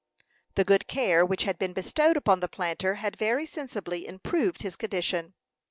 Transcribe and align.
The 0.55 0.63
good 0.63 0.87
care 0.87 1.23
which 1.23 1.43
had 1.43 1.59
been 1.59 1.73
bestowed 1.73 2.17
upon 2.17 2.39
the 2.39 2.47
planter 2.47 2.95
had 2.95 3.17
very 3.17 3.45
sensibly 3.45 4.07
improved 4.07 4.63
his 4.63 4.75
condition. 4.75 5.35